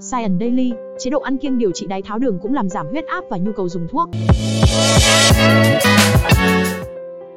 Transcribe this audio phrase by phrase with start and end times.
[0.00, 3.06] Science Daily, chế độ ăn kiêng điều trị đái tháo đường cũng làm giảm huyết
[3.06, 4.08] áp và nhu cầu dùng thuốc.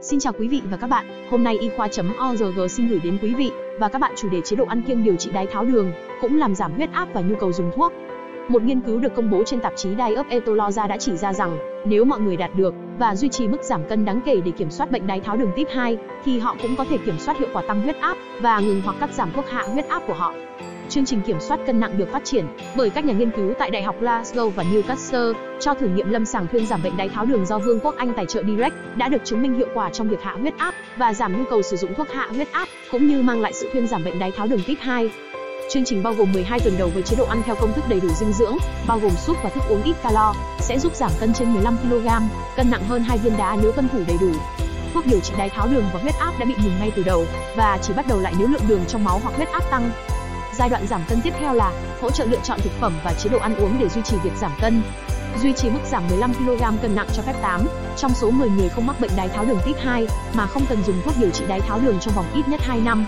[0.01, 3.33] Xin chào quý vị và các bạn, hôm nay y khoa.org xin gửi đến quý
[3.33, 5.91] vị và các bạn chủ đề chế độ ăn kiêng điều trị đái tháo đường
[6.21, 7.93] cũng làm giảm huyết áp và nhu cầu dùng thuốc.
[8.47, 11.57] Một nghiên cứu được công bố trên tạp chí Diet Etologia đã chỉ ra rằng,
[11.85, 14.69] nếu mọi người đạt được và duy trì mức giảm cân đáng kể để kiểm
[14.69, 17.49] soát bệnh đái tháo đường type 2, thì họ cũng có thể kiểm soát hiệu
[17.53, 20.33] quả tăng huyết áp và ngừng hoặc cắt giảm thuốc hạ huyết áp của họ.
[20.89, 22.45] Chương trình kiểm soát cân nặng được phát triển
[22.75, 26.25] bởi các nhà nghiên cứu tại Đại học Glasgow và Newcastle cho thử nghiệm lâm
[26.25, 29.09] sàng thuyên giảm bệnh đái tháo đường do Vương quốc Anh tài trợ Direct đã
[29.09, 31.77] được chứng minh hiệu quả trong việc hạ huyết áp và giảm nhu cầu sử
[31.77, 34.47] dụng thuốc hạ huyết áp, cũng như mang lại sự thuyên giảm bệnh đái tháo
[34.47, 35.09] đường type 2.
[35.69, 37.99] Chương trình bao gồm 12 tuần đầu với chế độ ăn theo công thức đầy
[37.99, 41.33] đủ dinh dưỡng, bao gồm súp và thức uống ít calo, sẽ giúp giảm cân
[41.33, 42.07] trên 15 kg,
[42.55, 44.31] cân nặng hơn 2 viên đá nếu tuân thủ đầy đủ.
[44.93, 47.25] Thuốc điều trị đái tháo đường và huyết áp đã bị ngừng ngay từ đầu
[47.55, 49.91] và chỉ bắt đầu lại nếu lượng đường trong máu hoặc huyết áp tăng.
[50.57, 51.71] Giai đoạn giảm cân tiếp theo là
[52.01, 54.33] hỗ trợ lựa chọn thực phẩm và chế độ ăn uống để duy trì việc
[54.41, 54.81] giảm cân.
[55.41, 58.69] Duy trì mức giảm 15 kg cân nặng cho phép 8 trong số 10 người
[58.69, 61.45] không mắc bệnh đái tháo đường type 2 mà không cần dùng thuốc điều trị
[61.47, 63.05] đái tháo đường trong vòng ít nhất 2 năm.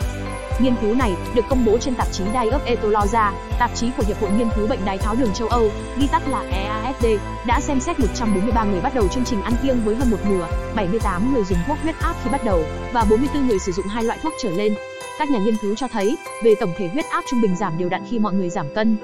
[0.60, 4.22] Nghiên cứu này được công bố trên tạp chí Diet Etologia, tạp chí của Hiệp
[4.22, 7.06] hội Nghiên cứu bệnh đái tháo đường châu Âu, ghi tắt là EASD,
[7.46, 10.48] đã xem xét 143 người bắt đầu chương trình ăn kiêng với hơn một nửa,
[10.76, 14.04] 78 người dùng thuốc huyết áp khi bắt đầu và 44 người sử dụng hai
[14.04, 14.74] loại thuốc trở lên.
[15.20, 17.90] Các nhà nghiên cứu cho thấy, về tổng thể huyết áp trung bình giảm đều
[17.90, 18.98] đặn khi mọi người giảm cân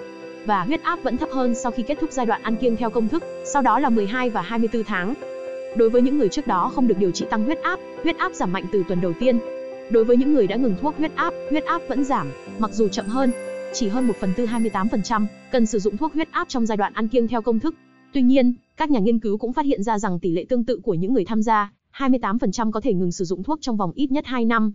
[0.46, 2.90] và huyết áp vẫn thấp hơn sau khi kết thúc giai đoạn ăn kiêng theo
[2.90, 5.14] công thức, sau đó là 12 và 24 tháng.
[5.78, 8.34] Đối với những người trước đó không được điều trị tăng huyết áp, huyết áp
[8.34, 9.40] giảm mạnh từ tuần đầu tiên,
[9.90, 12.28] Đối với những người đã ngừng thuốc huyết áp, huyết áp vẫn giảm,
[12.60, 13.32] mặc dù chậm hơn,
[13.74, 16.94] chỉ hơn 1 phần tư 28%, cần sử dụng thuốc huyết áp trong giai đoạn
[16.94, 17.76] ăn kiêng theo công thức.
[18.14, 20.80] Tuy nhiên, các nhà nghiên cứu cũng phát hiện ra rằng tỷ lệ tương tự
[20.84, 24.12] của những người tham gia, 28% có thể ngừng sử dụng thuốc trong vòng ít
[24.12, 24.74] nhất 2 năm.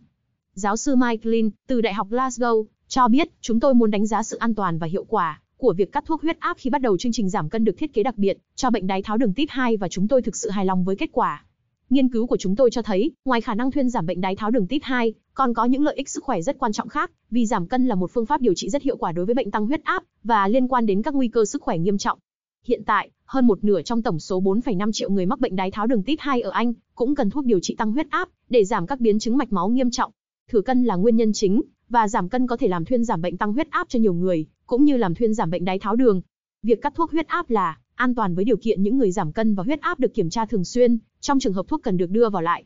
[0.55, 4.23] Giáo sư Mike Lin, từ Đại học Glasgow, cho biết, chúng tôi muốn đánh giá
[4.23, 6.99] sự an toàn và hiệu quả của việc cắt thuốc huyết áp khi bắt đầu
[6.99, 9.53] chương trình giảm cân được thiết kế đặc biệt cho bệnh đái tháo đường type
[9.55, 11.45] 2 và chúng tôi thực sự hài lòng với kết quả.
[11.91, 14.51] Nghiên cứu của chúng tôi cho thấy, ngoài khả năng thuyên giảm bệnh đái tháo
[14.51, 17.47] đường type 2, còn có những lợi ích sức khỏe rất quan trọng khác, vì
[17.47, 19.67] giảm cân là một phương pháp điều trị rất hiệu quả đối với bệnh tăng
[19.67, 22.19] huyết áp và liên quan đến các nguy cơ sức khỏe nghiêm trọng.
[22.67, 25.87] Hiện tại, hơn một nửa trong tổng số 4,5 triệu người mắc bệnh đái tháo
[25.87, 28.87] đường type 2 ở Anh cũng cần thuốc điều trị tăng huyết áp để giảm
[28.87, 30.13] các biến chứng mạch máu nghiêm trọng.
[30.51, 33.37] Thừa cân là nguyên nhân chính và giảm cân có thể làm thuyên giảm bệnh
[33.37, 36.21] tăng huyết áp cho nhiều người, cũng như làm thuyên giảm bệnh đái tháo đường.
[36.63, 39.55] Việc cắt thuốc huyết áp là an toàn với điều kiện những người giảm cân
[39.55, 42.29] và huyết áp được kiểm tra thường xuyên, trong trường hợp thuốc cần được đưa
[42.29, 42.65] vào lại.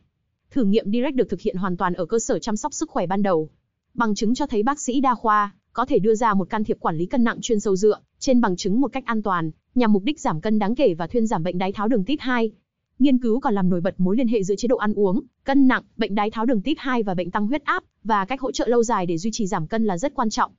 [0.51, 3.07] Thử nghiệm Direct được thực hiện hoàn toàn ở cơ sở chăm sóc sức khỏe
[3.07, 3.49] ban đầu.
[3.93, 6.77] Bằng chứng cho thấy bác sĩ đa khoa có thể đưa ra một can thiệp
[6.79, 9.93] quản lý cân nặng chuyên sâu dựa trên bằng chứng một cách an toàn, nhằm
[9.93, 12.51] mục đích giảm cân đáng kể và thuyên giảm bệnh đái tháo đường type 2.
[12.99, 15.67] Nghiên cứu còn làm nổi bật mối liên hệ giữa chế độ ăn uống, cân
[15.67, 18.51] nặng, bệnh đái tháo đường type 2 và bệnh tăng huyết áp và cách hỗ
[18.51, 20.51] trợ lâu dài để duy trì giảm cân là rất quan trọng.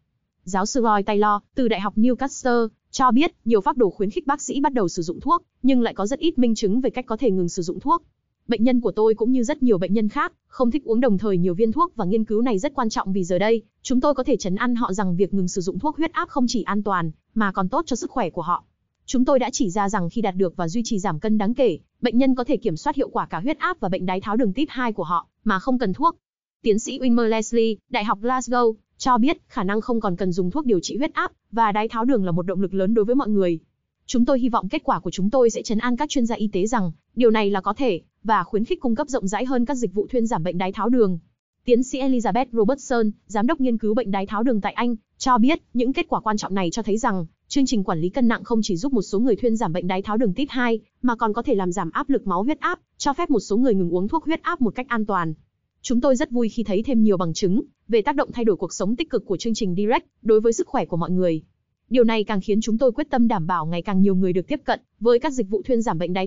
[0.44, 4.26] Giáo sư Roy Taylor từ Đại học Newcastle cho biết nhiều phác đồ khuyến khích
[4.26, 6.90] bác sĩ bắt đầu sử dụng thuốc, nhưng lại có rất ít minh chứng về
[6.90, 8.02] cách có thể ngừng sử dụng thuốc.
[8.48, 11.18] Bệnh nhân của tôi cũng như rất nhiều bệnh nhân khác, không thích uống đồng
[11.18, 14.00] thời nhiều viên thuốc và nghiên cứu này rất quan trọng vì giờ đây, chúng
[14.00, 16.46] tôi có thể chấn an họ rằng việc ngừng sử dụng thuốc huyết áp không
[16.48, 18.64] chỉ an toàn, mà còn tốt cho sức khỏe của họ.
[19.06, 21.54] Chúng tôi đã chỉ ra rằng khi đạt được và duy trì giảm cân đáng
[21.54, 24.20] kể, bệnh nhân có thể kiểm soát hiệu quả cả huyết áp và bệnh đái
[24.20, 26.16] tháo đường type 2 của họ, mà không cần thuốc.
[26.62, 30.50] Tiến sĩ Wilmer Leslie, Đại học Glasgow, cho biết khả năng không còn cần dùng
[30.50, 33.04] thuốc điều trị huyết áp và đái tháo đường là một động lực lớn đối
[33.04, 33.58] với mọi người.
[34.06, 36.34] Chúng tôi hy vọng kết quả của chúng tôi sẽ chấn an các chuyên gia
[36.34, 39.44] y tế rằng điều này là có thể và khuyến khích cung cấp rộng rãi
[39.44, 41.18] hơn các dịch vụ thuyên giảm bệnh đái tháo đường.
[41.64, 45.38] Tiến sĩ Elizabeth Robertson, giám đốc nghiên cứu bệnh đái tháo đường tại Anh, cho
[45.38, 48.28] biết những kết quả quan trọng này cho thấy rằng chương trình quản lý cân
[48.28, 50.80] nặng không chỉ giúp một số người thuyên giảm bệnh đái tháo đường tiếp 2,
[51.02, 53.56] mà còn có thể làm giảm áp lực máu huyết áp, cho phép một số
[53.56, 55.34] người ngừng uống thuốc huyết áp một cách an toàn.
[55.82, 58.56] Chúng tôi rất vui khi thấy thêm nhiều bằng chứng về tác động thay đổi
[58.56, 61.42] cuộc sống tích cực của chương trình Direct đối với sức khỏe của mọi người.
[61.90, 64.46] Điều này càng khiến chúng tôi quyết tâm đảm bảo ngày càng nhiều người được
[64.48, 66.24] tiếp cận với các dịch vụ thuyên giảm bệnh đái